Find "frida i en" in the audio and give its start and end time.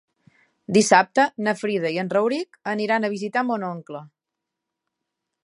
1.59-2.09